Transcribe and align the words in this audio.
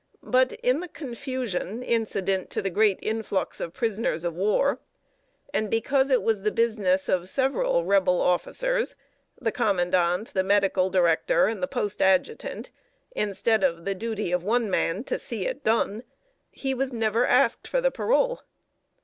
But 0.23 0.53
in 0.63 0.79
the 0.79 0.87
confusion 0.87 1.83
incident 1.83 2.49
to 2.49 2.63
the 2.63 2.71
great 2.71 2.97
influx 3.03 3.59
of 3.61 3.71
prisoners 3.71 4.23
of 4.23 4.33
war, 4.33 4.79
and 5.53 5.69
because 5.69 6.09
it 6.09 6.23
was 6.23 6.41
the 6.41 6.49
business 6.51 7.07
of 7.07 7.29
several 7.29 7.85
Rebel 7.85 8.19
officers 8.19 8.95
the 9.39 9.51
Commandant, 9.51 10.33
the 10.33 10.41
Medical 10.43 10.89
Director, 10.89 11.45
and 11.45 11.61
the 11.61 11.67
Post 11.67 12.01
Adjutant 12.01 12.71
instead 13.11 13.63
of 13.63 13.85
the 13.85 13.93
duty 13.93 14.31
of 14.31 14.43
one 14.43 14.71
man 14.71 15.03
to 15.03 15.19
see 15.19 15.45
it 15.45 15.63
done, 15.63 16.01
he 16.49 16.73
was 16.73 16.91
never 16.91 17.27
asked 17.27 17.67
for 17.67 17.79
the 17.79 17.91
parole. 17.91 18.41